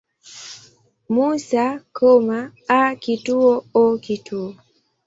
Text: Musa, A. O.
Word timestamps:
Musa, 1.13 1.65
A. 2.79 2.79
O. 3.83 3.85